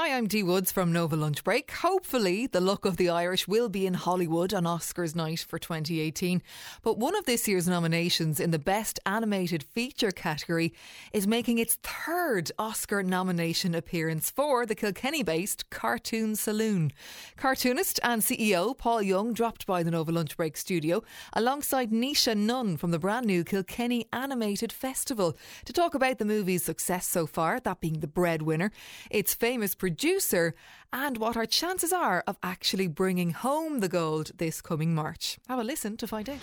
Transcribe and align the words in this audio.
Hi, 0.00 0.16
I'm 0.16 0.28
Dee 0.28 0.44
Woods 0.44 0.70
from 0.70 0.92
Nova 0.92 1.16
Lunch 1.16 1.42
Break. 1.42 1.72
Hopefully, 1.72 2.46
the 2.46 2.60
luck 2.60 2.84
of 2.84 2.98
the 2.98 3.08
Irish 3.08 3.48
will 3.48 3.68
be 3.68 3.84
in 3.84 3.94
Hollywood 3.94 4.54
on 4.54 4.62
Oscars 4.62 5.16
night 5.16 5.40
for 5.40 5.58
2018. 5.58 6.40
But 6.82 6.98
one 6.98 7.16
of 7.16 7.24
this 7.24 7.48
year's 7.48 7.66
nominations 7.66 8.38
in 8.38 8.52
the 8.52 8.60
Best 8.60 9.00
Animated 9.04 9.64
Feature 9.64 10.12
category 10.12 10.72
is 11.12 11.26
making 11.26 11.58
its 11.58 11.78
third 11.82 12.52
Oscar 12.60 13.02
nomination 13.02 13.74
appearance 13.74 14.30
for 14.30 14.64
the 14.64 14.76
Kilkenny 14.76 15.24
based 15.24 15.68
Cartoon 15.70 16.36
Saloon. 16.36 16.92
Cartoonist 17.36 17.98
and 18.04 18.22
CEO 18.22 18.78
Paul 18.78 19.02
Young 19.02 19.32
dropped 19.32 19.66
by 19.66 19.82
the 19.82 19.90
Nova 19.90 20.12
Lunch 20.12 20.36
Break 20.36 20.56
studio 20.56 21.02
alongside 21.32 21.90
Naoise 21.90 22.36
Nunn 22.36 22.76
from 22.76 22.92
the 22.92 23.00
brand 23.00 23.26
new 23.26 23.42
Kilkenny 23.42 24.06
Animated 24.12 24.72
Festival 24.72 25.36
to 25.64 25.72
talk 25.72 25.96
about 25.96 26.18
the 26.18 26.24
movie's 26.24 26.62
success 26.62 27.04
so 27.04 27.26
far, 27.26 27.58
that 27.58 27.80
being 27.80 27.98
the 27.98 28.06
breadwinner, 28.06 28.70
its 29.10 29.34
famous 29.34 29.74
producer, 29.88 30.54
and 30.92 31.16
what 31.16 31.34
our 31.34 31.46
chances 31.46 31.94
are 31.94 32.22
of 32.26 32.36
actually 32.42 32.86
bringing 32.86 33.30
home 33.30 33.80
the 33.80 33.88
gold 33.88 34.30
this 34.36 34.60
coming 34.60 34.94
March. 34.94 35.38
Have 35.48 35.58
a 35.58 35.64
listen 35.64 35.96
to 35.96 36.06
find 36.06 36.28
out. 36.28 36.40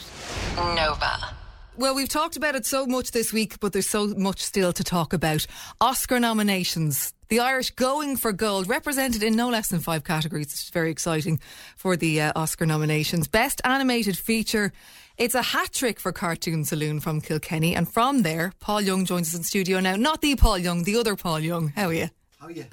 Nova. 0.76 1.36
Well, 1.78 1.94
we've 1.94 2.10
talked 2.10 2.38
about 2.38 2.56
it 2.56 2.66
so 2.66 2.88
much 2.88 3.12
this 3.12 3.32
week, 3.32 3.60
but 3.60 3.72
there's 3.72 3.88
so 3.88 4.08
much 4.08 4.42
still 4.42 4.74
to 4.74 4.84
talk 4.84 5.14
about. 5.14 5.46
Oscar 5.80 6.20
nominations. 6.20 7.14
The 7.28 7.40
Irish 7.40 7.72
going 7.72 8.18
for 8.18 8.32
gold, 8.32 8.68
represented 8.68 9.22
in 9.22 9.36
no 9.36 9.50
less 9.50 9.68
than 9.68 9.80
five 9.80 10.04
categories. 10.04 10.48
It's 10.48 10.70
very 10.70 10.90
exciting 10.90 11.40
for 11.76 11.96
the 11.96 12.22
uh, 12.22 12.32
Oscar 12.36 12.66
nominations. 12.66 13.28
Best 13.28 13.62
animated 13.64 14.18
feature. 14.18 14.72
It's 15.18 15.36
a 15.36 15.42
hat 15.42 15.72
trick 15.72 16.00
for 16.00 16.12
Cartoon 16.12 16.66
Saloon 16.66 17.00
from 17.00 17.22
Kilkenny. 17.22 17.76
And 17.76 17.88
from 17.88 18.24
there, 18.24 18.54
Paul 18.60 18.82
Young 18.82 19.06
joins 19.06 19.28
us 19.30 19.38
in 19.38 19.44
studio 19.44 19.80
now. 19.80 19.96
Not 19.96 20.22
the 20.22 20.36
Paul 20.36 20.58
Young, 20.58 20.84
the 20.84 20.98
other 20.98 21.16
Paul 21.16 21.40
Young. 21.40 21.70
How 21.70 21.88
are 21.88 21.94
you? 21.94 22.10
How 22.40 22.48
are 22.48 22.52
you? 22.52 22.66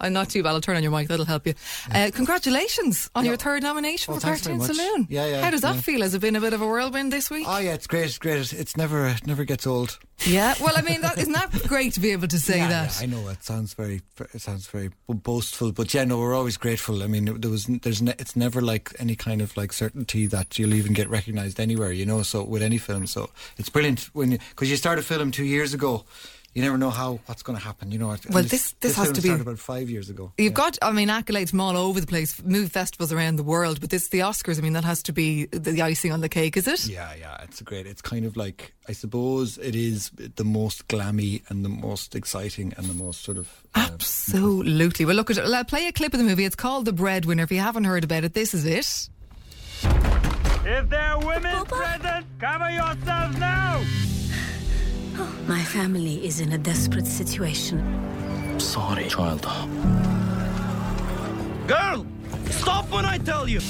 I'm 0.00 0.12
not 0.12 0.28
too 0.30 0.42
bad. 0.42 0.50
I'll 0.50 0.60
turn 0.60 0.76
on 0.76 0.82
your 0.82 0.90
mic. 0.92 1.08
That'll 1.08 1.24
help 1.24 1.46
you. 1.46 1.54
Uh, 1.94 2.10
congratulations 2.12 3.08
on 3.14 3.24
your 3.24 3.36
third 3.36 3.62
nomination 3.62 4.12
Oh, 4.12 4.16
for 4.16 4.20
thanks 4.20 4.42
very 4.42 4.58
Cartoon 4.58 4.68
much. 4.76 4.76
Saloon. 4.76 5.06
Yeah, 5.08 5.26
yeah, 5.26 5.42
How 5.42 5.50
does 5.50 5.60
that 5.60 5.76
yeah. 5.76 5.80
feel? 5.80 6.02
Has 6.02 6.12
it 6.14 6.20
been 6.20 6.34
a 6.36 6.40
bit 6.40 6.52
of 6.52 6.60
a 6.60 6.66
whirlwind 6.66 7.12
this 7.12 7.30
week? 7.30 7.46
Oh 7.48 7.58
yeah, 7.58 7.72
it's 7.74 7.86
great. 7.86 8.06
It's 8.06 8.18
great. 8.18 8.52
It's 8.52 8.76
never 8.76 9.06
it 9.06 9.26
never 9.26 9.44
gets 9.44 9.66
old. 9.66 9.98
yeah. 10.26 10.54
Well, 10.60 10.74
I 10.76 10.82
mean, 10.82 11.00
that, 11.02 11.18
isn't 11.18 11.32
that 11.32 11.52
great 11.68 11.92
to 11.94 12.00
be 12.00 12.10
able 12.10 12.28
to 12.28 12.38
say 12.38 12.58
yeah, 12.58 12.68
that? 12.68 12.96
yeah, 13.00 13.02
I 13.04 13.06
know 13.06 13.28
it 13.28 13.42
sounds 13.44 13.74
very 13.74 14.02
it 14.34 14.40
sounds 14.42 14.66
very 14.66 14.90
boastful, 15.08 15.70
but 15.72 15.94
yeah, 15.94 16.04
no, 16.04 16.18
we're 16.18 16.34
always 16.34 16.56
grateful. 16.56 17.02
I 17.02 17.06
mean, 17.06 17.40
there 17.40 17.50
was 17.50 17.66
there's 17.66 18.02
ne- 18.02 18.14
it's 18.18 18.34
never 18.36 18.60
like 18.60 18.90
any 18.98 19.14
kind 19.14 19.40
of 19.40 19.56
like 19.56 19.72
certainty 19.72 20.26
that 20.26 20.58
you'll 20.58 20.74
even 20.74 20.92
get 20.94 21.08
recognised 21.08 21.60
anywhere, 21.60 21.92
you 21.92 22.04
know. 22.04 22.22
So 22.22 22.42
with 22.42 22.62
any 22.62 22.78
film, 22.78 23.06
so 23.06 23.30
it's 23.56 23.68
brilliant 23.68 24.10
when 24.14 24.30
because 24.30 24.68
you 24.68 24.76
started 24.76 25.04
film 25.04 25.30
two 25.30 25.44
years 25.44 25.72
ago. 25.74 26.04
You 26.52 26.62
never 26.62 26.76
know 26.76 26.90
how 26.90 27.20
what's 27.26 27.44
going 27.44 27.56
to 27.56 27.64
happen, 27.64 27.92
you 27.92 27.98
know. 27.98 28.16
Well, 28.28 28.42
this- 28.42 28.74
this 28.80 28.96
has 28.96 29.04
film 29.06 29.14
to 29.14 29.22
be- 29.22 29.28
started 29.28 29.42
about 29.46 29.58
five 29.60 29.88
years 29.88 30.10
ago. 30.10 30.32
You've 30.36 30.50
Yeah. 30.50 30.56
got, 30.56 30.78
I 30.82 30.90
mean, 30.90 31.08
accolades 31.08 31.50
from 31.50 31.60
all 31.60 31.76
over 31.76 32.00
the 32.00 32.08
place, 32.08 32.42
movie 32.42 32.68
festivals 32.68 33.12
around 33.12 33.36
the 33.36 33.44
world, 33.44 33.80
but 33.80 33.90
this, 33.90 34.08
the 34.08 34.18
Oscars, 34.18 34.58
I 34.58 34.62
mean, 34.62 34.72
that 34.72 34.82
has 34.84 35.00
to 35.04 35.12
be 35.12 35.44
the 35.46 35.80
icing 35.80 36.10
on 36.10 36.22
the 36.22 36.28
cake, 36.28 36.56
is 36.56 36.66
it? 36.66 36.86
Yeah, 36.86 37.14
yeah, 37.14 37.40
it's 37.44 37.62
great. 37.62 37.86
It's 37.86 38.02
kind 38.02 38.24
of 38.24 38.36
like 38.36 38.72
I 38.88 38.92
suppose 38.92 39.58
it 39.58 39.76
is 39.76 40.10
the 40.34 40.42
most 40.44 40.88
glammy 40.88 41.42
and 41.48 41.64
the 41.64 41.68
most 41.68 42.16
exciting 42.16 42.74
and 42.76 42.86
the 42.86 42.94
most 42.94 43.22
sort 43.22 43.38
of 43.38 43.48
uh, 43.76 43.88
Absolutely. 43.92 45.04
Well, 45.04 45.14
look, 45.14 45.30
at, 45.30 45.38
I'll 45.38 45.64
play 45.64 45.86
a 45.86 45.92
clip 45.92 46.12
of 46.12 46.18
the 46.18 46.24
movie. 46.24 46.44
It's 46.44 46.56
called 46.56 46.86
The 46.86 46.92
Breadwinner. 46.92 47.44
If 47.44 47.52
you 47.52 47.60
haven't 47.60 47.84
heard 47.84 48.02
about 48.02 48.24
it, 48.24 48.34
this 48.34 48.52
is 48.54 48.64
it. 48.64 49.08
If 50.66 50.88
there 50.88 51.00
are 51.00 51.24
women 51.24 51.64
present, 51.66 52.26
cover 52.40 52.70
yourselves 52.70 53.36
now! 53.38 53.80
My 55.46 55.62
family 55.62 56.24
is 56.24 56.40
in 56.40 56.52
a 56.52 56.58
desperate 56.58 57.06
situation. 57.06 57.78
Sorry, 58.58 59.08
child. 59.08 59.42
Girl, 61.66 62.06
stop 62.50 62.90
when 62.90 63.04
I 63.04 63.18
tell 63.18 63.48
you! 63.48 63.60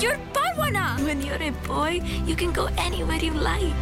You're 0.00 0.18
Parvana! 0.32 0.96
When 1.04 1.22
you're 1.22 1.42
a 1.42 1.50
boy, 1.66 2.00
you 2.26 2.34
can 2.36 2.52
go 2.52 2.68
anywhere 2.78 3.18
you 3.18 3.32
like. 3.32 3.74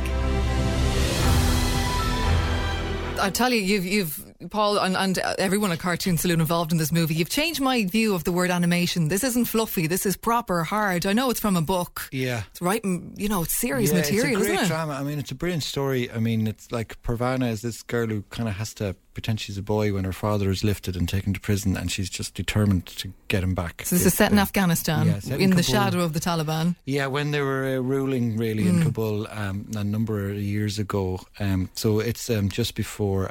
I 3.21 3.31
tell 3.33 3.53
you, 3.53 3.61
you've, 3.61 3.87
you've 3.87 4.31
Paul, 4.51 4.79
and, 4.79 4.97
and 4.97 5.19
everyone 5.39 5.73
at 5.73 5.79
Cartoon 5.79 6.17
Saloon 6.19 6.41
involved 6.41 6.73
in 6.73 6.79
this 6.79 6.93
movie, 6.93 7.15
you've 7.15 7.29
changed 7.31 7.61
my 7.61 7.85
view 7.85 8.15
of 8.15 8.25
the 8.25 8.33
word 8.33 8.51
animation. 8.51 9.09
This 9.09 9.25
isn't 9.25 9.47
fluffy. 9.47 9.87
This 9.87 10.07
is 10.07 10.17
proper, 10.17 10.65
hard. 10.65 11.07
I 11.07 11.13
know 11.13 11.31
it's 11.31 11.41
from 11.41 11.57
a 11.57 11.63
book. 11.63 12.09
Yeah. 12.13 12.43
It's 12.51 12.61
right, 12.63 12.85
you 12.85 13.29
know, 13.29 13.43
it's 13.43 13.55
serious 13.55 13.91
yeah, 13.93 13.99
material, 13.99 14.41
it's 14.41 14.51
a 14.51 14.53
great 14.55 14.65
it? 14.65 14.69
drama. 14.69 14.95
I 14.95 15.03
mean, 15.03 15.19
it's 15.19 15.31
a 15.31 15.35
brilliant 15.35 15.63
story. 15.63 16.11
I 16.11 16.19
mean, 16.19 16.47
it's 16.47 16.71
like 16.73 17.01
Parvana 17.03 17.47
is 17.49 17.63
this 17.63 17.83
girl 17.83 18.07
who 18.07 18.23
kind 18.31 18.49
of 18.49 18.57
has 18.57 18.75
to 18.75 18.97
pretend 19.15 19.39
she's 19.41 19.59
a 19.59 19.63
boy 19.63 19.93
when 19.93 20.05
her 20.05 20.13
father 20.13 20.51
is 20.51 20.65
lifted 20.65 20.97
and 20.97 21.07
taken 21.07 21.35
to 21.35 21.41
prison, 21.41 21.77
and 21.77 21.93
she's 21.93 22.09
just 22.09 22.35
determined 22.35 22.87
to 22.87 23.13
get 23.29 23.43
him 23.45 23.55
back. 23.55 23.83
So 23.85 23.95
this 23.97 24.07
is 24.07 24.15
set 24.15 24.31
in 24.33 24.37
basically. 24.39 24.41
Afghanistan, 24.63 25.07
Yeah, 25.07 25.19
set 25.19 25.39
in 25.41 25.51
the 25.51 25.63
shadow 25.63 26.01
of 26.01 26.15
the 26.15 26.21
Taliban. 26.21 26.77
Yeah, 26.87 27.09
when 27.09 27.31
they 27.31 27.43
were 27.43 27.77
uh, 27.77 27.81
ruling 27.83 28.39
really 28.39 28.65
Mm. 28.65 28.69
in 28.79 28.83
Kabul 28.85 29.27
um, 29.31 29.67
a 29.77 29.85
number 29.85 30.31
of 30.31 30.37
years 30.39 30.79
ago. 30.79 31.21
Um, 31.39 31.69
so 31.75 32.01
it's 32.01 32.31
um, 32.31 32.49
just 32.49 32.75
before. 32.75 33.31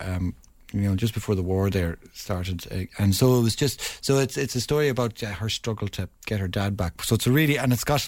You 0.73 0.81
know, 0.81 0.95
just 0.95 1.13
before 1.13 1.35
the 1.35 1.41
war 1.43 1.69
there 1.69 1.97
started, 2.13 2.65
uh, 2.71 2.85
and 3.03 3.13
so 3.15 3.37
it 3.37 3.41
was 3.43 3.55
just 3.55 3.81
so 4.03 4.19
it's 4.19 4.37
it's 4.37 4.55
a 4.55 4.61
story 4.61 4.87
about 4.89 5.21
uh, 5.23 5.27
her 5.27 5.49
struggle 5.49 5.87
to 5.89 6.07
get 6.25 6.39
her 6.39 6.47
dad 6.47 6.77
back. 6.77 7.03
So 7.03 7.15
it's 7.15 7.27
a 7.27 7.31
really 7.31 7.57
and 7.57 7.73
it's 7.73 7.83
got 7.83 8.07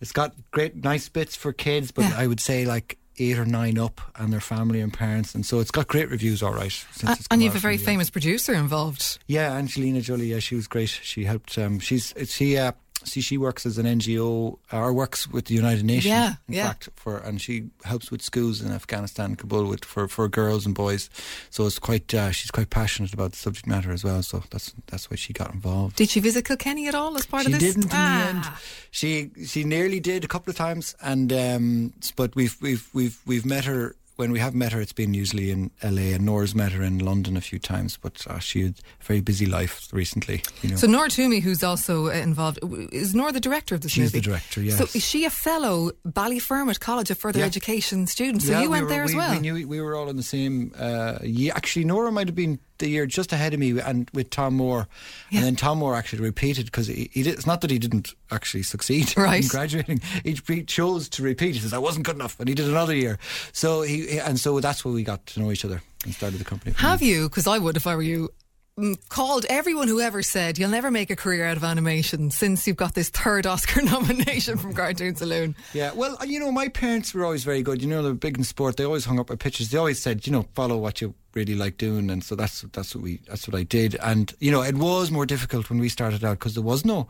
it's 0.00 0.12
got 0.12 0.34
great 0.52 0.76
nice 0.84 1.08
bits 1.08 1.34
for 1.36 1.52
kids, 1.52 1.90
but 1.90 2.04
Yeah. 2.04 2.14
I 2.16 2.26
would 2.26 2.40
say 2.40 2.64
like 2.66 2.98
eight 3.20 3.36
or 3.36 3.44
nine 3.44 3.78
up 3.78 4.00
and 4.14 4.32
their 4.32 4.40
family 4.40 4.80
and 4.80 4.92
parents, 4.92 5.34
and 5.34 5.44
so 5.44 5.58
it's 5.58 5.72
got 5.72 5.88
great 5.88 6.08
reviews. 6.08 6.40
All 6.42 6.54
right, 6.54 6.70
since 6.92 7.10
Uh, 7.10 7.16
and 7.32 7.42
you 7.42 7.48
have 7.48 7.56
a 7.56 7.60
very 7.60 7.78
famous 7.78 8.10
producer 8.10 8.54
involved. 8.54 9.18
yeah, 9.26 9.52
Angelina 9.54 10.00
Jolie. 10.00 10.28
Yeah, 10.30 10.38
she 10.38 10.54
was 10.54 10.68
great. 10.68 10.88
She 11.02 11.24
helped. 11.24 11.58
Um, 11.58 11.80
she's 11.80 12.14
she. 12.28 12.56
Uh, 12.56 12.72
see, 13.04 13.20
she 13.20 13.38
works 13.38 13.64
as 13.66 13.78
an 13.78 13.86
NGO 13.86 14.58
or 14.72 14.92
works 14.92 15.26
with 15.28 15.46
the 15.46 15.54
United 15.54 15.84
Nations. 15.84 16.06
Yeah, 16.06 16.34
in 16.48 16.54
yeah. 16.54 16.66
fact, 16.68 16.88
for 16.96 17.18
and 17.18 17.40
she 17.40 17.64
helps 17.84 18.10
with 18.10 18.22
schools 18.22 18.60
in 18.60 18.72
Afghanistan, 18.72 19.34
Kabul, 19.36 19.66
with 19.66 19.84
for, 19.84 20.08
for 20.08 20.28
girls 20.28 20.66
and 20.66 20.74
boys. 20.74 21.08
So 21.50 21.66
it's 21.66 21.78
quite. 21.78 22.12
Uh, 22.14 22.30
she's 22.30 22.50
quite 22.50 22.70
passionate 22.70 23.12
about 23.14 23.32
the 23.32 23.36
subject 23.38 23.66
matter 23.66 23.92
as 23.92 24.04
well. 24.04 24.22
So 24.22 24.42
that's 24.50 24.74
that's 24.86 25.10
why 25.10 25.16
she 25.16 25.32
got 25.32 25.52
involved. 25.54 25.96
Did 25.96 26.10
she 26.10 26.20
visit 26.20 26.44
Kilkenny 26.44 26.88
at 26.88 26.94
all 26.94 27.16
as 27.16 27.26
part 27.26 27.46
she 27.46 27.52
of 27.52 27.60
this? 27.60 27.74
didn't 27.74 27.90
in 27.90 27.96
Ah. 27.98 28.20
the 28.22 28.28
end. 28.28 28.44
She 28.90 29.30
she 29.46 29.64
nearly 29.64 30.00
did 30.00 30.24
a 30.24 30.28
couple 30.28 30.50
of 30.50 30.56
times, 30.56 30.94
and 31.02 31.32
um, 31.32 31.92
but 32.16 32.34
we've 32.34 32.56
we've 32.60 32.88
we've 32.92 33.18
we've 33.26 33.46
met 33.46 33.64
her. 33.64 33.94
When 34.18 34.32
we 34.32 34.40
have 34.40 34.52
met 34.52 34.72
her, 34.72 34.80
it's 34.80 34.92
been 34.92 35.14
usually 35.14 35.52
in 35.52 35.70
LA, 35.80 36.12
and 36.16 36.26
Nora's 36.26 36.52
met 36.52 36.72
her 36.72 36.82
in 36.82 36.98
London 36.98 37.36
a 37.36 37.40
few 37.40 37.60
times. 37.60 37.96
But 37.96 38.26
uh, 38.26 38.40
she 38.40 38.62
had 38.64 38.74
a 39.00 39.04
very 39.04 39.20
busy 39.20 39.46
life 39.46 39.86
recently. 39.92 40.42
You 40.62 40.70
know. 40.70 40.76
So 40.76 40.88
Nora 40.88 41.08
Twomey, 41.08 41.40
who's 41.40 41.62
also 41.62 42.08
uh, 42.08 42.10
involved, 42.10 42.58
is 42.92 43.14
Nora 43.14 43.30
the 43.30 43.38
director 43.38 43.76
of 43.76 43.82
this 43.82 43.92
She's 43.92 44.12
movie? 44.12 44.18
the 44.18 44.24
director, 44.30 44.60
yes. 44.60 44.76
So 44.78 44.84
is 44.92 45.04
she 45.04 45.24
a 45.24 45.30
fellow 45.30 45.92
Ballyfermot 46.04 46.80
College 46.80 47.10
of 47.12 47.18
Further 47.18 47.38
Yeah. 47.38 47.44
Education 47.46 48.08
student? 48.08 48.42
So 48.42 48.50
Yeah, 48.50 48.62
you 48.62 48.64
we 48.64 48.68
went 48.72 48.82
were- 48.86 48.88
there 48.90 49.04
as 49.04 49.10
we, 49.12 49.16
well. 49.18 49.30
We 49.34 49.38
knew 49.38 49.68
we 49.68 49.80
were 49.80 49.94
all 49.94 50.08
in 50.08 50.16
the 50.16 50.24
same 50.24 50.72
uh, 50.76 51.18
year. 51.22 51.52
Actually, 51.54 51.84
Nora 51.84 52.10
might 52.10 52.26
have 52.26 52.34
been 52.34 52.58
the 52.78 52.88
year 52.88 53.06
just 53.06 53.32
ahead 53.32 53.54
of 53.54 53.58
me, 53.60 53.76
and 53.80 54.08
with 54.14 54.30
Tom 54.30 54.54
Moore, 54.54 54.86
Yeah. 55.30 55.38
and 55.38 55.46
then 55.46 55.56
Tom 55.56 55.78
Moore 55.78 55.96
actually 55.96 56.22
repeated 56.22 56.66
because 56.66 56.86
he, 56.86 57.10
he 57.12 57.24
did, 57.24 57.34
it's 57.34 57.46
not 57.46 57.60
that 57.62 57.70
he 57.72 57.78
didn't 57.80 58.14
actually 58.30 58.62
succeed 58.62 59.14
Right. 59.16 59.42
in 59.42 59.48
graduating. 59.48 60.00
He, 60.22 60.38
he 60.46 60.62
chose 60.62 61.08
to 61.10 61.22
repeat. 61.24 61.54
He 61.54 61.60
says 61.60 61.72
I 61.72 61.78
wasn't 61.78 62.06
good 62.06 62.14
enough, 62.14 62.38
and 62.38 62.48
he 62.48 62.54
did 62.54 62.68
another 62.68 62.94
year. 62.94 63.18
So 63.52 63.82
he 63.82 64.07
and 64.08 64.38
so 64.40 64.60
that's 64.60 64.84
where 64.84 64.94
we 64.94 65.02
got 65.02 65.26
to 65.26 65.40
know 65.40 65.50
each 65.52 65.64
other 65.64 65.82
and 66.04 66.14
started 66.14 66.38
the 66.40 66.44
company. 66.44 66.74
Have 66.78 67.00
there. 67.00 67.08
you? 67.08 67.28
Because 67.28 67.46
I 67.46 67.58
would 67.58 67.76
if 67.76 67.86
I 67.86 67.94
were 67.96 68.02
you. 68.02 68.30
mm, 68.78 68.96
Called 69.08 69.44
everyone 69.50 69.88
who 69.88 70.00
ever 70.00 70.22
said 70.22 70.56
you'll 70.58 70.70
never 70.70 70.90
make 70.90 71.10
a 71.10 71.16
career 71.16 71.44
out 71.46 71.56
of 71.56 71.64
animation 71.64 72.30
since 72.30 72.66
you've 72.66 72.76
got 72.76 72.94
this 72.94 73.08
third 73.10 73.46
Oscar 73.46 73.82
nomination 73.92 74.56
from 74.56 74.72
Cartoon 74.74 75.16
Saloon. 75.16 75.54
Yeah, 75.74 75.92
well, 75.92 76.16
uh, 76.20 76.24
you 76.24 76.38
know, 76.40 76.52
my 76.52 76.68
parents 76.68 77.12
were 77.14 77.24
always 77.24 77.44
very 77.44 77.62
good. 77.62 77.82
You 77.82 77.88
know, 77.88 78.02
they're 78.02 78.14
big 78.14 78.38
in 78.38 78.44
sport. 78.44 78.76
They 78.76 78.84
always 78.84 79.04
hung 79.04 79.18
up 79.18 79.28
my 79.30 79.36
pictures. 79.36 79.70
They 79.70 79.78
always 79.78 80.00
said, 80.00 80.26
you 80.26 80.32
know, 80.32 80.46
follow 80.54 80.76
what 80.78 81.00
you 81.00 81.14
really 81.34 81.54
like 81.56 81.76
doing, 81.76 82.10
and 82.10 82.22
so 82.24 82.34
that's 82.36 82.62
that's 82.72 82.94
what 82.94 83.02
we 83.02 83.20
that's 83.28 83.46
what 83.48 83.58
I 83.58 83.64
did. 83.64 83.96
And 83.96 84.32
you 84.40 84.50
know, 84.52 84.62
it 84.62 84.76
was 84.76 85.10
more 85.10 85.26
difficult 85.26 85.68
when 85.70 85.78
we 85.80 85.88
started 85.88 86.24
out 86.24 86.38
because 86.38 86.54
there 86.54 86.62
was 86.64 86.84
no. 86.84 87.08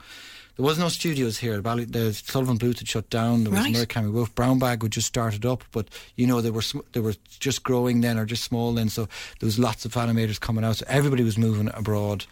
There 0.58 0.66
was 0.66 0.76
no 0.76 0.88
studios 0.88 1.38
here. 1.38 1.62
Bally, 1.62 1.84
the 1.84 2.12
Sullivan 2.12 2.58
Bluth 2.58 2.80
had 2.80 2.88
shut 2.88 3.08
down. 3.10 3.44
There 3.44 3.52
was 3.52 3.60
Right. 3.60 3.74
Murakami 3.76 4.12
Wolf. 4.12 4.34
Brown 4.34 4.58
Bag 4.58 4.82
had 4.82 4.90
just 4.90 5.06
started 5.06 5.46
up, 5.46 5.62
but 5.70 5.88
you 6.16 6.26
know 6.26 6.40
they 6.40 6.50
were 6.50 6.62
sm- 6.62 6.80
they 6.92 7.00
were 7.00 7.14
just 7.38 7.62
growing 7.62 8.00
then 8.00 8.18
or 8.18 8.26
just 8.26 8.42
small 8.42 8.74
then. 8.74 8.88
So 8.88 9.02
there 9.38 9.46
was 9.46 9.56
lots 9.58 9.84
of 9.84 9.92
animators 9.94 10.40
coming 10.40 10.64
out. 10.64 10.76
So 10.78 10.84
everybody 10.88 11.22
was 11.22 11.38
moving 11.38 11.70
abroad, 11.74 12.26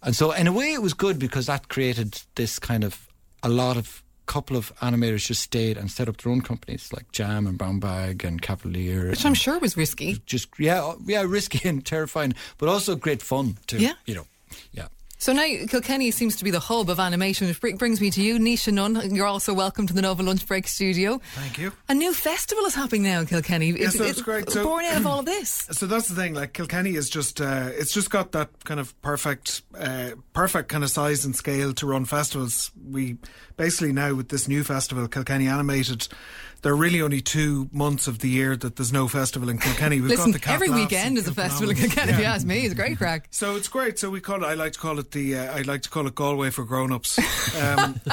and 0.00 0.14
so 0.14 0.30
in 0.30 0.46
a 0.46 0.52
way 0.52 0.72
it 0.72 0.80
was 0.80 0.94
good 0.94 1.18
because 1.18 1.46
that 1.46 1.68
created 1.68 2.22
this 2.36 2.60
kind 2.60 2.84
of 2.84 3.08
a 3.42 3.48
lot 3.48 3.76
of 3.76 4.04
couple 4.26 4.56
of 4.56 4.72
animators 4.76 5.26
just 5.26 5.42
stayed 5.42 5.76
and 5.76 5.90
set 5.90 6.08
up 6.08 6.16
their 6.18 6.30
own 6.30 6.40
companies 6.40 6.92
like 6.92 7.10
Jam 7.10 7.48
and 7.48 7.58
Brown 7.58 7.80
Bag 7.80 8.24
and 8.24 8.40
Cavalier. 8.40 9.10
Which 9.10 9.26
I'm 9.26 9.34
sure 9.34 9.58
was 9.58 9.76
risky. 9.76 10.22
just 10.24 10.48
yeah, 10.56 10.94
yeah, 11.04 11.22
risky 11.26 11.68
and 11.68 11.84
terrifying, 11.84 12.34
but 12.58 12.68
also 12.68 12.94
great 12.94 13.22
fun 13.22 13.58
too. 13.66 13.78
Yeah. 13.78 13.94
you 14.06 14.14
know, 14.14 14.26
yeah. 14.70 14.86
So 15.22 15.32
now 15.32 15.44
Kilkenny 15.68 16.10
seems 16.10 16.34
to 16.38 16.44
be 16.44 16.50
the 16.50 16.58
hub 16.58 16.90
of 16.90 16.98
animation, 16.98 17.46
which 17.46 17.78
brings 17.78 18.00
me 18.00 18.10
to 18.10 18.20
you, 18.20 18.40
Naoise 18.40 18.72
Nunn. 18.72 19.14
You're 19.14 19.28
also 19.28 19.54
welcome 19.54 19.86
to 19.86 19.94
the 19.94 20.02
Nova 20.02 20.20
Lunch 20.20 20.44
Break 20.48 20.66
studio. 20.66 21.20
Thank 21.36 21.58
you. 21.58 21.70
A 21.88 21.94
new 21.94 22.12
festival 22.12 22.64
is 22.64 22.74
happening 22.74 23.04
now 23.04 23.20
in 23.20 23.26
Kilkenny. 23.26 23.70
Yeah, 23.70 23.90
so 23.90 24.02
it's 24.02 24.20
great. 24.20 24.50
So- 24.50 24.64
born 24.64 24.84
out 24.84 24.96
of 24.96 25.06
all 25.06 25.20
of 25.20 25.24
this. 25.24 25.68
So 25.82 25.86
that's 25.86 26.08
the 26.08 26.16
thing. 26.16 26.34
Like 26.34 26.54
Kilkenny 26.54 26.96
is 26.96 27.08
just, 27.08 27.40
uh, 27.40 27.70
it's 27.72 27.92
just 27.92 28.10
got 28.10 28.32
that 28.32 28.50
kind 28.64 28.78
of 28.80 29.00
perfect, 29.00 29.62
uh, 29.78 30.10
perfect 30.32 30.68
kind 30.68 30.82
of 30.82 30.90
size 30.90 31.24
and 31.24 31.34
scale 31.36 31.72
to 31.74 31.86
run 31.86 32.04
festivals. 32.04 32.72
We 32.90 33.16
basically 33.56 33.92
now 33.92 34.14
with 34.14 34.28
this 34.28 34.48
new 34.48 34.64
festival, 34.64 35.06
Kilkenny 35.08 35.46
Animated, 35.46 36.08
there 36.62 36.72
are 36.72 36.76
really 36.76 37.02
only 37.02 37.20
two 37.20 37.68
months 37.72 38.06
of 38.06 38.20
the 38.20 38.28
year 38.28 38.56
that 38.56 38.76
there's 38.76 38.92
no 38.92 39.08
festival 39.08 39.48
in 39.48 39.58
Kilkenny. 39.58 40.00
We've 40.00 40.10
Listen, 40.10 40.30
got 40.30 40.42
the 40.42 40.50
every 40.50 40.70
weekend 40.70 41.18
is 41.18 41.26
a 41.26 41.34
festival 41.34 41.70
in. 41.70 41.76
Kilkenny. 41.76 42.12
If 42.12 42.18
you 42.20 42.24
ask 42.24 42.46
me, 42.46 42.60
it's 42.60 42.72
a 42.72 42.76
great 42.76 42.98
crack. 42.98 43.26
So 43.30 43.56
it's 43.56 43.66
great. 43.66 43.98
So 43.98 44.10
we 44.10 44.20
call 44.20 44.44
it. 44.44 44.46
I 44.46 44.54
like 44.54 44.72
to 44.74 44.78
call 44.78 45.00
it 45.00 45.10
the. 45.12 45.36
Uh, 45.36 45.58
I 45.58 45.62
like 45.62 45.82
to 45.82 45.88
call 45.90 46.06
it 46.06 46.14
Galway 46.14 46.50
for 46.50 46.64
grown-ups. 46.64 47.18
Um, 47.56 48.00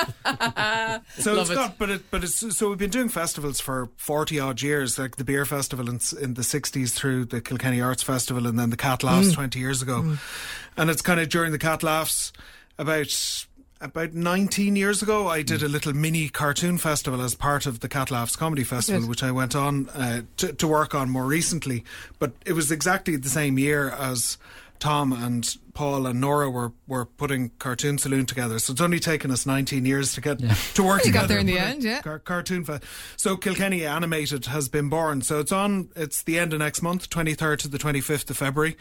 so 1.17 1.33
Love 1.33 1.41
it's 1.41 1.49
it. 1.49 1.55
got, 1.55 1.77
but 1.77 1.89
it, 1.89 2.11
but 2.11 2.23
it's 2.23 2.55
so 2.57 2.69
we've 2.69 2.77
been 2.77 2.89
doing 2.89 3.09
festivals 3.09 3.59
for 3.59 3.89
forty 3.97 4.39
odd 4.39 4.61
years, 4.61 4.99
like 4.99 5.15
the 5.15 5.23
beer 5.23 5.45
festival 5.45 5.89
in, 5.89 5.99
in 6.21 6.35
the 6.35 6.43
sixties 6.43 6.93
through 6.93 7.25
the 7.25 7.41
Kilkenny 7.41 7.81
Arts 7.81 8.03
Festival, 8.03 8.47
and 8.47 8.57
then 8.59 8.69
the 8.69 8.77
Cat 8.77 9.03
Laughs 9.03 9.33
twenty 9.33 9.59
years 9.59 9.81
ago, 9.81 10.17
and 10.77 10.89
it's 10.89 11.01
kind 11.01 11.19
of 11.19 11.29
during 11.29 11.51
the 11.51 11.59
Cat 11.59 11.83
Laughs 11.83 12.31
about. 12.77 13.45
About 13.81 14.13
19 14.13 14.75
years 14.75 15.01
ago, 15.01 15.29
I 15.29 15.41
did 15.41 15.63
a 15.63 15.69
little 15.69 15.93
mini 15.93 16.27
cartoon 16.27 16.77
festival 16.77 17.21
as 17.21 17.33
part 17.33 17.65
of 17.65 17.79
the 17.79 17.87
Cat 17.87 18.11
Laughs 18.11 18.35
Comedy 18.35 18.65
Festival, 18.65 19.03
Good. 19.03 19.09
which 19.09 19.23
I 19.23 19.31
went 19.31 19.55
on 19.55 19.87
uh, 19.91 20.23
to, 20.35 20.51
to 20.51 20.67
work 20.67 20.93
on 20.93 21.09
more 21.09 21.23
recently. 21.25 21.85
But 22.19 22.33
it 22.45 22.51
was 22.51 22.73
exactly 22.73 23.15
the 23.15 23.29
same 23.29 23.57
year 23.57 23.89
as 23.89 24.37
Tom 24.79 25.11
and 25.13 25.55
Paul 25.73 26.07
and 26.07 26.19
Nora 26.19 26.49
were, 26.49 26.73
were 26.87 27.05
putting 27.05 27.49
Cartoon 27.59 27.97
Saloon 27.97 28.25
together. 28.25 28.59
So 28.59 28.71
it's 28.73 28.81
only 28.81 28.99
taken 28.99 29.31
us 29.31 29.45
19 29.45 29.85
years 29.85 30.13
to 30.15 30.21
get 30.21 30.39
to 30.39 30.83
work 30.83 31.03
You 31.05 31.11
got 31.11 31.21
together. 31.21 31.27
there 31.27 31.39
in 31.39 31.45
the 31.45 31.59
end, 31.59 31.83
yeah. 31.83 32.01
Car- 32.01 32.19
cartoon 32.19 32.65
fe- 32.65 32.79
So 33.15 33.37
Kilkenny 33.37 33.85
Animated 33.85 34.45
has 34.47 34.67
been 34.69 34.89
born. 34.89 35.21
So 35.21 35.39
it's 35.39 35.51
on, 35.51 35.89
it's 35.95 36.23
the 36.23 36.37
end 36.39 36.53
of 36.53 36.59
next 36.59 36.81
month, 36.81 37.09
23rd 37.09 37.59
to 37.59 37.67
the 37.67 37.77
25th 37.77 38.29
of 38.29 38.37
February. 38.37 38.75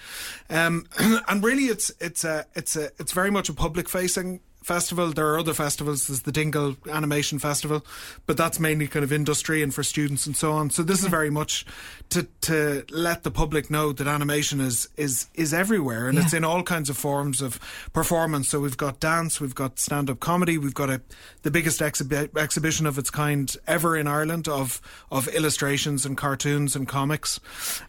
Um, 0.51 0.87
and 1.29 1.43
really 1.45 1.65
it's, 1.65 1.93
it's 2.01 2.25
a, 2.25 2.47
it's 2.55 2.75
a, 2.77 2.87
it's 2.99 3.13
very 3.13 3.31
much 3.31 3.49
a 3.49 3.55
public 3.55 3.89
facing 3.89 4.41
festival. 4.63 5.13
There 5.13 5.27
are 5.29 5.39
other 5.39 5.55
festivals. 5.55 6.07
There's 6.09 6.23
the 6.23 6.33
Dingle 6.33 6.77
Animation 6.91 7.39
Festival, 7.39 7.85
but 8.27 8.37
that's 8.37 8.59
mainly 8.61 8.87
kind 8.87 9.03
of 9.05 9.13
industry 9.13 9.63
and 9.63 9.75
for 9.75 9.83
students 9.83 10.27
and 10.27 10.37
so 10.37 10.53
on. 10.53 10.71
So 10.71 10.83
this 10.83 11.01
is 11.03 11.07
very 11.09 11.31
much 11.31 11.65
to 12.11 12.27
to 12.43 12.85
let 12.91 13.23
the 13.23 13.31
public 13.31 13.71
know 13.71 13.93
that 13.93 14.07
animation 14.07 14.61
is 14.61 14.89
is 14.97 15.29
is 15.35 15.55
everywhere 15.55 16.09
and 16.09 16.17
Yeah. 16.19 16.25
it's 16.25 16.33
in 16.35 16.45
all 16.45 16.63
kinds 16.63 16.91
of 16.91 16.97
forms 16.99 17.41
of 17.41 17.59
performance. 17.93 18.49
So 18.49 18.61
we've 18.61 18.77
got 18.77 19.01
dance, 19.01 19.41
we've 19.41 19.55
got 19.55 19.79
stand 19.79 20.11
up 20.11 20.21
comedy, 20.21 20.59
we've 20.59 20.75
got 20.75 20.91
a 20.91 21.01
the 21.43 21.51
biggest 21.51 21.81
exhibi- 21.81 22.37
exhibition 22.37 22.87
of 22.87 22.99
its 22.99 23.11
kind 23.11 23.55
ever 23.67 23.97
in 23.97 24.07
Ireland 24.07 24.49
of 24.49 24.81
of 25.11 25.29
illustrations 25.29 26.05
and 26.05 26.17
cartoons 26.17 26.75
and 26.77 26.87
comics, 26.89 27.41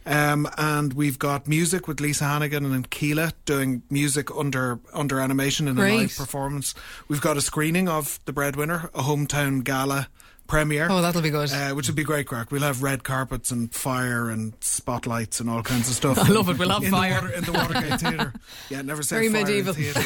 um, 0.06 0.48
and 0.58 0.94
we've 0.94 1.20
got 1.20 1.48
music 1.48 1.88
with 1.88 2.00
Lisa 2.00 2.26
Hannigan 2.26 2.66
and 2.74 2.90
Kíla 2.90 3.34
doing 3.46 3.82
music 3.90 4.30
under 4.36 4.80
under 4.94 5.20
animation 5.20 5.68
in 5.68 5.78
a 5.78 5.82
live 5.82 6.16
performance. 6.16 6.59
We've 7.08 7.22
got 7.22 7.38
a 7.38 7.42
screening 7.42 7.88
of 7.90 8.20
The 8.26 8.34
Breadwinner, 8.34 8.90
a 8.94 9.02
hometown 9.04 9.64
gala 9.64 10.08
premiere. 10.48 10.88
Oh, 10.90 11.02
that'll 11.02 11.22
be 11.22 11.30
good. 11.30 11.52
Uh, 11.52 11.70
which 11.74 11.88
will 11.88 11.96
be 11.96 12.04
great 12.04 12.26
crack. 12.28 12.52
We'll 12.52 12.64
have 12.64 12.82
red 12.82 13.04
carpets 13.04 13.52
and 13.52 13.74
fire 13.74 14.30
and 14.30 14.54
spotlights 14.62 15.40
and 15.40 15.50
all 15.50 15.62
kinds 15.64 15.90
of 15.90 15.96
stuff. 15.96 16.18
I 16.24 16.28
love 16.30 16.50
it. 16.50 16.58
We'll 16.58 16.70
have 16.70 16.84
in 16.84 16.92
fire. 16.92 17.22
The 17.22 17.22
water, 17.22 17.34
in 17.36 17.44
the 17.44 17.52
Watergate 17.52 18.00
Theatre. 18.02 18.34
Yeah, 18.70 18.82
never 18.82 19.02
said 19.04 19.16
Very 19.18 19.30
medieval. 19.30 19.74
theatre, 19.74 20.02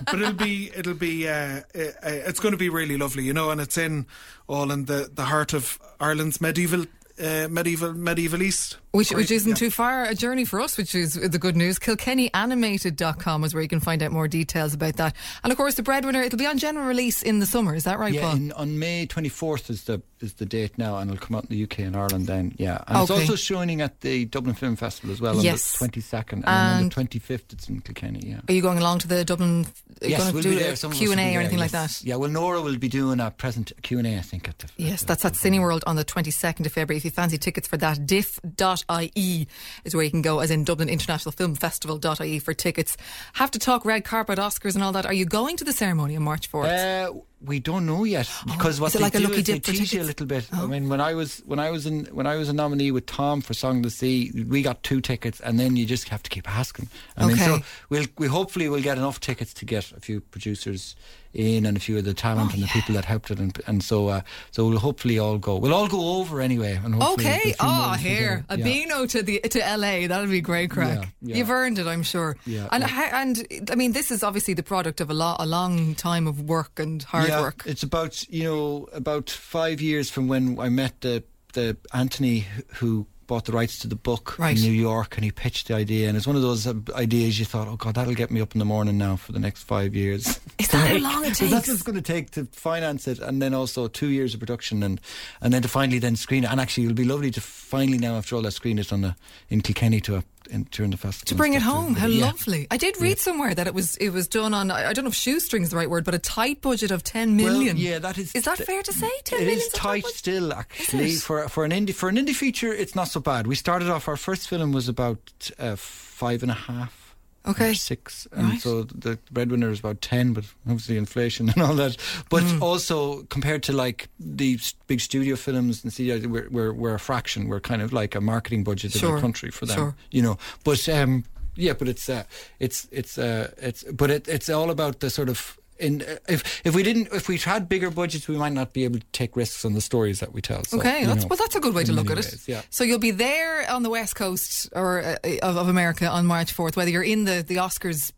but 0.04 0.20
it'll 0.20 0.32
be 0.32 0.70
it'll 0.76 0.94
be 0.94 1.28
uh, 1.28 1.32
uh, 1.32 1.60
uh, 1.78 1.90
it's 2.02 2.40
going 2.40 2.52
to 2.52 2.58
be 2.58 2.68
really 2.68 2.96
lovely, 2.96 3.24
you 3.24 3.32
know. 3.32 3.50
And 3.50 3.60
it's 3.60 3.78
in 3.78 4.06
all 4.48 4.70
in 4.70 4.84
the 4.84 5.10
the 5.12 5.24
heart 5.24 5.52
of 5.52 5.78
Ireland's 6.00 6.40
medieval 6.40 6.84
uh, 7.22 7.48
medieval 7.50 7.92
medieval 7.94 8.42
east. 8.42 8.76
Which, 8.92 9.08
Great, 9.10 9.16
which 9.18 9.30
isn't 9.30 9.50
yeah. 9.50 9.54
too 9.56 9.70
far 9.70 10.04
a 10.04 10.14
journey 10.14 10.44
for 10.44 10.60
us, 10.60 10.76
which 10.78 10.94
is 10.94 11.14
the 11.14 11.38
good 11.38 11.56
news. 11.56 11.78
KilkennyAnimated.com 11.78 13.44
is 13.44 13.52
where 13.54 13.62
you 13.62 13.68
can 13.68 13.80
find 13.80 14.02
out 14.02 14.10
more 14.12 14.26
details 14.28 14.72
about 14.74 14.96
that. 14.96 15.14
And 15.44 15.50
of 15.52 15.56
course, 15.56 15.74
the 15.74 15.82
breadwinner, 15.82 16.22
it'll 16.22 16.38
be 16.38 16.46
on 16.46 16.58
general 16.58 16.86
release 16.86 17.22
in 17.22 17.38
the 17.38 17.46
summer. 17.46 17.74
Is 17.74 17.84
that 17.84 17.98
right, 17.98 18.12
Yeah, 18.14 18.22
Paul? 18.22 18.36
in, 18.36 18.52
on 18.52 18.78
May 18.78 19.06
24th 19.06 19.68
is 19.70 19.84
the 19.84 20.00
is 20.20 20.34
the 20.34 20.46
date 20.46 20.78
now, 20.78 20.96
and 20.98 21.10
it'll 21.10 21.24
come 21.24 21.36
out 21.36 21.44
in 21.44 21.50
the 21.56 21.62
UK 21.64 21.80
and 21.80 21.96
Ireland 21.96 22.26
then. 22.26 22.54
Yeah, 22.58 22.82
and 22.86 23.02
it's 23.02 23.10
also 23.10 23.36
showing 23.36 23.80
at 23.80 24.00
the 24.00 24.24
Dublin 24.26 24.54
Film 24.54 24.76
Festival 24.76 25.12
as 25.12 25.20
well 25.20 25.36
Yes. 25.42 25.80
on 25.82 25.88
the 25.88 25.92
22nd, 26.00 26.32
and, 26.32 26.42
then 26.44 26.76
on 26.82 26.88
the 26.88 26.94
25th 26.94 27.52
it's 27.52 27.68
in 27.68 27.80
Kilkenny. 27.80 28.20
Yeah. 28.26 28.40
Are 28.48 28.52
you 28.52 28.62
going 28.62 28.78
along 28.78 29.00
to 29.00 29.08
the 29.08 29.24
Dublin? 29.24 29.66
Yes, 30.02 30.18
going 30.22 30.34
we'll 30.34 30.42
to 30.42 30.48
be 30.50 30.54
do 30.56 30.60
there. 30.62 30.72
a 30.72 30.76
Some 30.76 30.90
of 30.90 30.94
us 30.96 30.98
Q 30.98 31.12
and 31.12 31.20
will 31.20 31.26
A 31.26 31.36
or 31.36 31.40
anything 31.40 31.58
like 31.58 31.70
that? 31.70 32.02
Yeah, 32.02 32.16
well, 32.16 32.28
Nora 32.30 32.60
will 32.60 32.76
be 32.78 32.88
doing 32.88 33.18
a 33.20 33.30
present 33.30 33.72
uh, 33.72 33.80
Q 33.82 33.98
and 33.98 34.06
A, 34.06 34.18
I 34.18 34.20
think, 34.20 34.48
at 34.48 34.58
the. 34.58 34.68
Yes, 34.76 35.02
at 35.02 35.08
that's 35.08 35.22
the- 35.22 35.28
at 35.28 35.34
Cineworld 35.34 35.82
on 35.86 35.96
the 35.96 36.04
22nd 36.04 36.66
of 36.66 36.72
February. 36.72 36.98
If 36.98 37.04
you 37.04 37.10
fancy 37.10 37.38
tickets 37.38 37.66
for 37.68 37.76
that, 37.78 38.06
diff.ie 38.06 39.48
is 39.84 39.94
where 39.94 40.04
you 40.04 40.10
can 40.10 40.22
go, 40.22 40.40
as 40.40 40.50
in 40.50 40.64
Dublin 40.64 40.88
International 40.88 41.32
Film 41.32 41.54
Festival.ie 41.54 42.38
for 42.40 42.54
tickets. 42.54 42.96
Have 43.34 43.50
to 43.52 43.58
talk 43.58 43.84
red 43.84 44.04
carpet, 44.04 44.38
Oscars, 44.38 44.74
and 44.74 44.82
all 44.84 44.92
that. 44.92 45.06
Are 45.06 45.12
you 45.12 45.24
going 45.24 45.56
to 45.56 45.64
the 45.64 45.72
ceremony 45.72 46.16
on 46.16 46.22
March 46.22 46.50
4th? 46.50 47.22
We 47.44 47.60
don't 47.60 47.84
know 47.84 48.04
yet 48.04 48.30
because 48.46 48.80
what 48.80 48.88
is 48.88 48.94
it 48.94 48.98
they 48.98 49.04
like 49.04 49.14
a 49.14 49.18
do 49.18 49.24
lucky 49.24 49.40
is 49.40 49.44
they 49.46 49.58
tease 49.58 49.92
you 49.92 50.02
a 50.02 50.04
little 50.04 50.26
bit. 50.26 50.48
Oh. 50.54 50.64
I 50.64 50.66
mean, 50.66 50.88
when 50.88 51.00
I 51.02 51.12
was 51.14 51.42
when 51.46 51.58
I 51.58 51.70
was 51.70 51.84
in 51.86 52.06
when 52.06 52.26
I 52.26 52.36
was 52.36 52.48
a 52.48 52.52
nominee 52.54 52.90
with 52.90 53.04
Tom 53.06 53.42
for 53.42 53.52
Song 53.52 53.78
of 53.78 53.82
the 53.82 53.90
Sea, 53.90 54.32
we 54.48 54.62
got 54.62 54.82
two 54.82 55.00
tickets, 55.02 55.38
and 55.40 55.60
then 55.60 55.76
you 55.76 55.84
just 55.84 56.08
have 56.08 56.22
to 56.22 56.30
keep 56.30 56.48
asking. 56.48 56.88
I 57.16 57.26
mean, 57.26 57.36
so 57.36 57.58
we'll 57.90 58.06
we 58.16 58.26
hopefully 58.26 58.68
we'll 58.70 58.82
get 58.82 58.96
enough 58.96 59.20
tickets 59.20 59.52
to 59.54 59.64
get 59.66 59.92
a 59.92 60.00
few 60.00 60.20
producers 60.22 60.96
in 61.34 61.66
and 61.66 61.76
a 61.76 61.80
few 61.80 61.98
of 61.98 62.04
the 62.06 62.14
talent 62.14 62.52
Oh, 62.52 62.54
and 62.54 62.62
the 62.62 62.68
people 62.68 62.94
that 62.94 63.04
helped 63.04 63.30
it, 63.30 63.38
and, 63.38 63.60
and 63.66 63.82
so 63.84 64.08
uh, 64.08 64.22
so 64.50 64.66
we'll 64.66 64.78
hopefully 64.78 65.18
all 65.18 65.36
go. 65.36 65.56
We'll 65.56 65.74
all 65.74 65.88
go 65.88 66.16
over 66.18 66.40
anyway. 66.40 66.80
And 66.82 67.00
Okay. 67.02 67.54
Oh, 67.60 67.92
here 67.92 68.46
a 68.48 68.56
Yeah. 68.56 68.64
Beano 68.64 69.04
to 69.06 69.22
the 69.22 69.40
to 69.40 69.58
LA. 69.58 70.06
That'll 70.08 70.26
be 70.26 70.40
great 70.40 70.70
crack. 70.70 70.98
Yeah, 70.98 71.06
yeah. 71.20 71.36
You've 71.36 71.50
earned 71.50 71.78
it, 71.78 71.86
I'm 71.86 72.02
sure. 72.02 72.38
Yeah, 72.46 72.68
And 72.72 72.84
and 72.84 73.70
I 73.70 73.74
mean, 73.74 73.92
this 73.92 74.10
is 74.10 74.22
obviously 74.22 74.54
the 74.54 74.62
product 74.62 75.02
of 75.02 75.10
a 75.10 75.14
lot, 75.14 75.36
a 75.38 75.46
long 75.46 75.94
time 75.94 76.26
of 76.26 76.40
work 76.40 76.78
and 76.78 77.02
hard 77.02 77.25
yeah, 77.28 77.40
work. 77.40 77.62
It's 77.66 77.82
about 77.82 78.28
you 78.28 78.44
know 78.44 78.88
about 78.92 79.30
five 79.30 79.80
years 79.80 80.10
from 80.10 80.28
when 80.28 80.58
I 80.58 80.68
met 80.68 81.00
the 81.00 81.22
the 81.54 81.76
Anthony 81.92 82.46
who- 82.74 83.06
bought 83.28 83.44
the 83.46 83.50
rights 83.52 83.80
to 83.80 83.88
the 83.88 83.96
book 83.96 84.38
Right. 84.38 84.56
in 84.56 84.62
New 84.62 84.70
York, 84.70 85.16
and 85.16 85.24
he 85.24 85.32
pitched 85.32 85.66
the 85.66 85.74
idea, 85.74 86.06
and 86.06 86.16
it's 86.16 86.28
one 86.28 86.36
of 86.36 86.42
those 86.42 86.64
uh, 86.64 86.74
ideas 86.94 87.40
you 87.40 87.44
thought, 87.44 87.66
oh 87.66 87.74
God, 87.74 87.96
that'll 87.96 88.14
get 88.14 88.30
me 88.30 88.40
up 88.40 88.54
in 88.54 88.60
the 88.60 88.64
morning 88.64 88.98
now 88.98 89.16
for 89.16 89.32
the 89.32 89.40
next 89.40 89.64
five 89.64 89.96
years. 89.96 90.38
Is 90.60 90.68
that 90.68 90.88
how 90.88 90.96
long 90.98 91.24
it 91.24 91.34
So 91.36 91.46
that's 91.48 91.66
takes? 91.66 91.68
what 91.68 91.74
it's 91.74 91.82
going 91.82 91.96
to 91.96 92.02
take 92.02 92.30
to 92.32 92.44
finance 92.52 93.08
it, 93.08 93.18
and 93.18 93.42
then 93.42 93.52
also 93.52 93.88
two 93.88 94.10
years 94.10 94.32
of 94.34 94.38
production, 94.38 94.84
and 94.84 95.00
and 95.40 95.52
then 95.52 95.60
to 95.62 95.66
finally 95.68 95.98
then 95.98 96.14
screen 96.14 96.44
it. 96.44 96.52
And 96.52 96.60
actually, 96.60 96.84
it'll 96.84 96.94
be 96.94 97.02
lovely 97.04 97.32
to 97.32 97.40
finally 97.40 97.98
now 97.98 98.14
after 98.14 98.36
all 98.36 98.42
that 98.42 98.52
screen 98.52 98.78
it 98.78 98.92
on 98.92 99.00
the 99.00 99.16
in 99.48 99.60
Kilkenny 99.60 100.00
to 100.02 100.18
a, 100.18 100.24
in, 100.48 100.64
during 100.70 100.90
the 100.90 100.96
festival 100.96 101.26
to 101.28 101.34
bring 101.34 101.54
it 101.54 101.62
home. 101.62 101.94
How 101.94 102.06
yeah. 102.06 102.26
lovely! 102.26 102.66
I 102.70 102.76
did 102.76 103.00
read 103.00 103.18
somewhere 103.18 103.54
that 103.54 103.66
it 103.66 103.74
was 103.74 103.96
it 103.96 104.10
was 104.10 104.28
done 104.28 104.54
on 104.54 104.70
I 104.70 104.92
don't 104.92 105.04
know 105.04 105.10
if 105.10 105.14
shoestring 105.14 105.62
is 105.62 105.70
the 105.70 105.76
right 105.76 105.90
word, 105.90 106.04
but 106.04 106.14
a 106.14 106.18
tight 106.18 106.60
budget 106.60 106.90
of 106.90 107.02
ten 107.02 107.36
million. 107.36 107.76
Well, 107.76 107.84
yeah, 107.84 107.98
that 107.98 108.18
is. 108.18 108.34
Is 108.34 108.44
that 108.44 108.56
th- 108.56 108.66
fair 108.66 108.82
to 108.82 108.92
say? 108.92 109.10
Ten 109.24 109.40
It 109.40 109.44
million 109.44 109.58
is 109.60 109.68
a 109.68 109.76
tight 109.76 110.06
still, 110.06 110.52
actually. 110.52 111.14
For 111.16 111.48
for 111.48 111.64
an 111.64 111.72
indie 111.72 111.94
for 111.94 112.08
an 112.08 112.16
indie 112.16 112.34
feature, 112.34 112.72
it's 112.72 112.94
not 112.94 113.08
so 113.08 113.20
bad. 113.20 113.46
We 113.46 113.54
started 113.54 113.88
off. 113.88 114.08
Our 114.08 114.16
first 114.16 114.48
film 114.48 114.72
was 114.72 114.88
about 114.88 115.50
uh, 115.58 115.76
five 115.76 116.42
and 116.42 116.50
a 116.50 116.54
half. 116.54 117.05
Okay. 117.46 117.74
Six, 117.74 118.26
and 118.32 118.48
Right. 118.50 118.60
so 118.60 118.82
the 118.84 119.18
breadwinner 119.30 119.70
is 119.70 119.78
about 119.78 120.00
ten, 120.00 120.32
but 120.32 120.44
obviously 120.66 120.96
inflation 120.96 121.48
and 121.54 121.62
all 121.62 121.74
that. 121.74 121.96
But 122.28 122.42
Hmm. 122.42 122.62
also 122.62 123.22
compared 123.30 123.62
to 123.64 123.72
like 123.72 124.08
the 124.18 124.58
big 124.86 125.00
studio 125.00 125.36
films 125.36 125.84
and 125.84 125.92
see, 125.92 126.10
we're, 126.26 126.48
we're 126.50 126.72
we're 126.72 126.94
a 126.94 126.98
fraction. 127.00 127.48
We're 127.48 127.60
kind 127.60 127.82
of 127.82 127.92
like 127.92 128.14
a 128.14 128.20
marketing 128.20 128.64
budget 128.64 128.94
in 128.94 129.00
Sure, 129.00 129.14
the 129.14 129.20
country 129.20 129.50
for 129.50 129.66
them, 129.66 129.76
sure. 129.76 129.94
you 130.10 130.22
know. 130.22 130.38
But 130.64 130.88
um, 130.88 131.24
yeah, 131.54 131.74
but 131.74 131.88
it's 131.88 132.08
uh, 132.08 132.24
it's 132.58 132.88
it's 132.90 133.16
uh, 133.18 133.50
it's 133.58 133.84
but 133.84 134.10
it, 134.10 134.28
it's 134.28 134.48
all 134.48 134.70
about 134.70 135.00
the 135.00 135.10
sort 135.10 135.28
of. 135.28 135.56
In, 135.78 136.02
uh, 136.02 136.16
if 136.28 136.62
if 136.64 136.74
we 136.74 136.82
didn't 136.82 137.08
if 137.12 137.28
we 137.28 137.36
had 137.38 137.68
bigger 137.68 137.90
budgets 137.90 138.28
we 138.28 138.36
might 138.36 138.52
not 138.52 138.72
be 138.72 138.84
able 138.84 138.98
to 138.98 139.06
take 139.12 139.36
risks 139.36 139.64
on 139.64 139.74
the 139.74 139.80
stories 139.80 140.20
that 140.20 140.32
we 140.32 140.40
tell. 140.40 140.64
So, 140.64 140.78
Okay, 140.78 141.04
that's 141.04 141.22
know, 141.22 141.28
well. 141.28 141.36
That's 141.36 141.54
a 141.54 141.60
good 141.60 141.74
way 141.74 141.84
to 141.84 141.92
look 141.92 142.10
at 142.10 142.16
many 142.16 142.26
it. 142.26 142.48
Yeah. 142.48 142.62
So 142.70 142.84
you'll 142.84 142.98
be 142.98 143.10
there 143.10 143.70
on 143.70 143.82
the 143.82 143.90
west 143.90 144.14
coast 144.14 144.68
or 144.74 145.02
uh, 145.02 145.16
of, 145.42 145.56
of 145.56 145.68
America 145.68 146.08
on 146.08 146.26
March 146.26 146.52
fourth. 146.52 146.76
Whether 146.76 146.90
you're 146.90 147.02
in 147.02 147.24
the 147.24 147.44
the 147.46 147.56
Oscars 147.56 148.12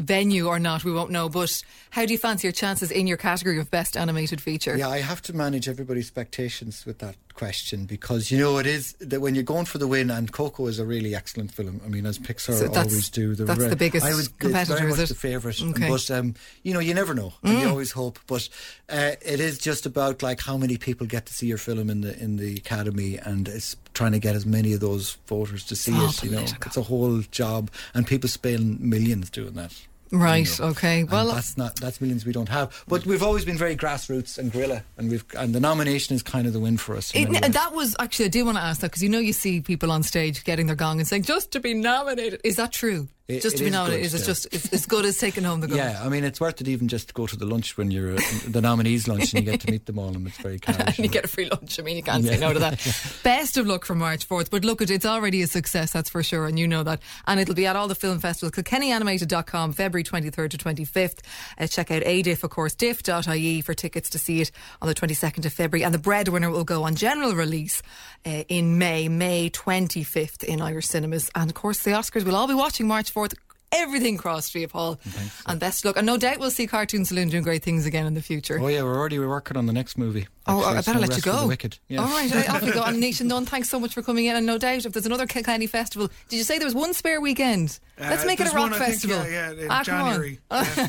venue 0.00 0.46
or 0.48 0.58
not, 0.58 0.84
we 0.84 0.92
won't 0.92 1.10
know. 1.10 1.28
But 1.28 1.62
how 1.90 2.04
do 2.06 2.12
you 2.12 2.18
fancy 2.18 2.46
your 2.46 2.52
chances 2.52 2.90
in 2.90 3.06
your 3.06 3.16
category 3.16 3.58
of 3.58 3.70
best 3.70 3.96
animated 3.96 4.40
feature? 4.40 4.76
Yeah, 4.76 4.88
I 4.88 4.98
have 5.00 5.22
to 5.22 5.32
manage 5.36 5.68
everybody's 5.68 6.06
expectations 6.06 6.84
with 6.86 6.98
that 6.98 7.16
question 7.34 7.86
because 7.86 8.30
you 8.30 8.38
know 8.38 8.58
it 8.58 8.66
is 8.66 8.92
that 9.00 9.20
when 9.20 9.34
you're 9.34 9.44
going 9.44 9.64
for 9.64 9.78
the 9.78 9.86
win, 9.86 10.10
and 10.10 10.30
Coco 10.32 10.66
is 10.66 10.78
a 10.78 10.84
really 10.84 11.14
excellent 11.14 11.52
film. 11.52 11.80
I 11.84 11.88
mean, 11.88 12.04
as 12.04 12.18
Pixar 12.18 12.52
So 12.58 12.68
always 12.72 13.08
do. 13.08 13.34
they're 13.34 13.46
that's 13.46 13.58
very- 13.58 13.70
the 13.70 13.76
biggest 13.76 14.04
I 14.04 14.14
would, 14.14 14.38
competitor, 14.38 14.72
It's 14.72 14.80
very 14.80 14.92
is 14.92 14.98
much 14.98 15.04
it? 15.04 15.08
the 15.14 15.14
favourite, 15.20 15.62
Okay. 15.62 15.86
Mm. 15.86 15.88
but 15.88 16.10
um, 16.10 16.34
you 16.62 16.74
know, 16.74 16.80
you 16.80 16.92
never 16.94 17.14
know, 17.14 17.32
and 17.42 17.58
you 17.60 17.68
always 17.68 17.92
hope. 17.92 18.18
But 18.26 18.48
uh, 18.88 19.12
it 19.22 19.40
is 19.40 19.58
just 19.58 19.86
about 19.86 20.22
like 20.22 20.40
how 20.40 20.56
many 20.58 20.76
people 20.76 21.06
get 21.06 21.26
to 21.26 21.32
see 21.34 21.46
your 21.46 21.58
film 21.58 21.88
in 21.88 22.00
the 22.02 22.18
in 22.22 22.36
the 22.36 22.56
Academy, 22.56 23.16
and 23.18 23.48
it's 23.48 23.76
trying 23.94 24.12
to 24.12 24.18
get 24.18 24.34
as 24.34 24.44
many 24.44 24.72
of 24.72 24.80
those 24.80 25.16
voters 25.26 25.64
to 25.66 25.76
see 25.76 25.92
all 25.94 26.10
it. 26.10 26.22
You 26.22 26.30
know, 26.30 26.36
political. 26.38 26.68
it's 26.68 26.76
a 26.76 26.82
whole 26.82 27.20
job, 27.30 27.70
and 27.94 28.06
people 28.06 28.28
spend 28.28 28.80
millions 28.80 29.30
doing 29.30 29.54
that. 29.54 29.74
Right. 30.12 30.60
Okay. 30.60 31.00
And 31.00 31.10
Well, 31.10 31.28
that's 31.28 31.56
not 31.56 31.76
that's 31.76 32.00
millions 32.00 32.24
we 32.26 32.32
don't 32.32 32.48
have. 32.48 32.84
But 32.88 33.06
we've 33.06 33.22
always 33.22 33.44
been 33.44 33.56
very 33.56 33.76
grassroots 33.76 34.38
and 34.38 34.52
guerrilla, 34.52 34.82
and 34.98 35.10
we've 35.10 35.24
and 35.36 35.54
the 35.54 35.60
nomination 35.60 36.16
is 36.16 36.22
kind 36.22 36.46
of 36.46 36.52
the 36.52 36.60
win 36.60 36.76
for 36.78 36.96
us. 36.96 37.12
It, 37.14 37.30
that 37.52 37.72
was 37.72 37.94
actually, 37.98 38.26
I 38.26 38.28
do 38.28 38.44
want 38.44 38.56
to 38.58 38.62
ask 38.62 38.80
that 38.80 38.88
because 38.90 39.02
you 39.02 39.08
know 39.08 39.18
you 39.20 39.32
see 39.32 39.60
people 39.60 39.92
on 39.92 40.02
stage 40.02 40.42
getting 40.44 40.66
their 40.66 40.76
gong 40.76 40.98
and 40.98 41.06
saying 41.06 41.22
just 41.22 41.52
to 41.52 41.60
be 41.60 41.74
nominated. 41.74 42.40
Is 42.42 42.56
that 42.56 42.72
true? 42.72 43.08
It- 43.30 43.42
just 43.42 43.54
it 43.56 43.58
to 43.58 43.64
be 43.64 43.70
nominated, 43.70 44.06
is 44.06 44.14
it 44.14 44.24
just 44.24 44.46
it's 44.52 44.72
as 44.72 44.86
good 44.86 45.04
as 45.04 45.18
taking 45.18 45.44
home 45.44 45.60
the 45.60 45.68
gong? 45.68 45.76
yeah, 45.78 46.00
I 46.04 46.08
mean, 46.08 46.24
it's 46.24 46.40
worth 46.40 46.60
it 46.60 46.68
even 46.68 46.88
just 46.88 47.08
to 47.08 47.14
go 47.14 47.26
to 47.26 47.36
the 47.36 47.46
lunch 47.46 47.76
when 47.76 47.90
you're 47.90 48.14
uh, 48.16 48.20
the 48.48 48.60
nominees' 48.60 49.06
lunch 49.08 49.32
and 49.34 49.44
you 49.44 49.50
get 49.50 49.60
to 49.62 49.70
meet 49.70 49.86
them 49.86 49.98
all, 49.98 50.08
and 50.08 50.26
it's 50.26 50.38
very 50.38 50.58
casual. 50.60 50.86
and 50.86 50.98
you 50.98 51.08
get 51.08 51.24
a 51.24 51.28
free 51.28 51.48
lunch. 51.48 51.78
I 51.78 51.82
mean, 51.82 51.96
you 51.96 52.02
can't 52.02 52.24
say 52.24 52.38
no 52.38 52.52
to 52.52 52.58
that. 52.58 52.80
Best 53.22 53.56
of 53.56 53.66
luck 53.66 53.84
for 53.84 53.94
March 53.94 54.28
4th. 54.28 54.50
But 54.50 54.64
look, 54.64 54.80
it, 54.82 54.90
it's 54.90 55.06
already 55.06 55.42
a 55.42 55.46
success, 55.46 55.92
that's 55.92 56.10
for 56.10 56.22
sure, 56.22 56.46
and 56.46 56.58
you 56.58 56.66
know 56.68 56.82
that. 56.82 57.00
And 57.26 57.38
it'll 57.40 57.54
be 57.54 57.66
at 57.66 57.76
all 57.76 57.88
the 57.88 57.94
film 57.94 58.18
festivals. 58.18 58.52
KilkennyAnimated.com, 58.52 59.72
February 59.72 60.04
23rd 60.04 60.50
to 60.50 60.58
25th. 60.58 61.18
Uh, 61.58 61.66
check 61.66 61.90
out 61.90 62.02
ADIFF, 62.02 62.44
of 62.44 62.50
course, 62.50 62.74
diff.ie 62.74 63.60
for 63.62 63.74
tickets 63.74 64.10
to 64.10 64.18
see 64.18 64.40
it 64.40 64.50
on 64.82 64.88
the 64.88 64.94
22nd 64.94 65.44
of 65.46 65.52
February. 65.52 65.84
And 65.84 65.94
the 65.94 65.98
breadwinner 65.98 66.50
will 66.50 66.64
go 66.64 66.84
on 66.84 66.94
general 66.94 67.34
release 67.34 67.82
uh, 68.26 68.44
in 68.48 68.78
May, 68.78 69.08
May 69.08 69.50
25th 69.50 70.44
in 70.44 70.60
Irish 70.60 70.86
cinemas. 70.86 71.30
And 71.34 71.50
of 71.50 71.54
course, 71.54 71.82
the 71.82 71.90
Oscars 71.92 72.24
will 72.24 72.36
all 72.36 72.46
be 72.48 72.54
watching 72.54 72.86
March 72.86 73.10
4th. 73.28 73.34
Everything 73.72 74.16
crossed 74.16 74.50
for 74.50 74.58
you, 74.58 74.66
Paul. 74.66 74.98
And 75.46 75.60
best 75.60 75.80
of 75.80 75.84
luck. 75.84 75.96
And 75.96 76.04
no 76.04 76.16
doubt 76.16 76.38
we'll 76.40 76.50
see 76.50 76.66
Cartoon 76.66 77.04
Saloon 77.04 77.28
doing 77.28 77.44
great 77.44 77.62
things 77.62 77.86
again 77.86 78.04
in 78.04 78.14
the 78.14 78.20
future. 78.22 78.58
Oh 78.60 78.66
yeah, 78.66 78.82
we're 78.82 78.98
already 78.98 79.16
working 79.20 79.56
on 79.56 79.66
the 79.66 79.72
next 79.72 79.96
movie. 79.96 80.26
Oh, 80.48 80.64
I 80.64 80.74
better 80.74 80.94
No 80.94 80.98
let 81.00 81.10
you 81.10 81.14
Rest 81.14 81.24
the 81.24 81.30
go. 81.30 81.46
Wicked. 81.46 81.78
Yeah. 81.86 82.00
All 82.00 82.06
right, 82.08 82.34
right, 82.34 82.50
off 82.50 82.62
you 82.64 82.72
go. 82.72 82.82
And 82.84 83.00
Naoise 83.00 83.20
Nunn, 83.24 83.46
thanks 83.46 83.70
so 83.70 83.78
much 83.78 83.94
for 83.94 84.02
coming 84.02 84.24
in. 84.24 84.34
And 84.34 84.44
no 84.44 84.58
doubt, 84.58 84.86
if 84.86 84.92
there's 84.92 85.06
another 85.06 85.26
Kilkenny 85.26 85.68
festival, 85.68 86.08
did 86.28 86.36
you 86.38 86.42
say 86.42 86.58
there 86.58 86.66
was 86.66 86.74
one 86.74 86.94
spare 86.94 87.20
weekend? 87.20 87.78
Let's 87.96 88.24
Uh, 88.24 88.26
make 88.26 88.40
it 88.40 88.48
a 88.48 88.50
rock 88.50 88.70
one, 88.70 88.74
I 88.74 88.78
think, 88.78 88.90
festival. 88.92 89.18
yeah, 89.30 89.52
yeah, 89.52 89.62
in 89.64 89.70
Ah, 89.70 89.82
come 89.84 90.02
on. 90.02 90.12
January. 90.14 90.40
Yeah. 90.50 90.88